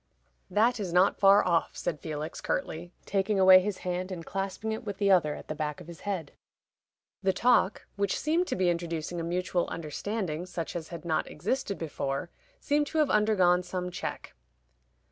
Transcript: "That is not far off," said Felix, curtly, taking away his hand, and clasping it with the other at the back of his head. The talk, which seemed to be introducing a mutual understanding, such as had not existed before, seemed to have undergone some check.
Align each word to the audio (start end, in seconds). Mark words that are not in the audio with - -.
"That 0.49 0.79
is 0.79 0.91
not 0.91 1.19
far 1.19 1.45
off," 1.45 1.77
said 1.77 1.99
Felix, 1.99 2.41
curtly, 2.41 2.91
taking 3.05 3.39
away 3.39 3.59
his 3.59 3.77
hand, 3.85 4.11
and 4.11 4.25
clasping 4.25 4.71
it 4.71 4.83
with 4.83 4.97
the 4.97 5.11
other 5.11 5.35
at 5.35 5.47
the 5.47 5.53
back 5.53 5.79
of 5.79 5.85
his 5.85 5.99
head. 5.99 6.31
The 7.21 7.31
talk, 7.31 7.85
which 7.97 8.17
seemed 8.17 8.47
to 8.47 8.55
be 8.55 8.71
introducing 8.71 9.19
a 9.19 9.23
mutual 9.23 9.67
understanding, 9.67 10.47
such 10.47 10.75
as 10.75 10.87
had 10.87 11.05
not 11.05 11.29
existed 11.29 11.77
before, 11.77 12.31
seemed 12.59 12.87
to 12.87 12.97
have 12.97 13.11
undergone 13.11 13.61
some 13.61 13.91
check. 13.91 14.33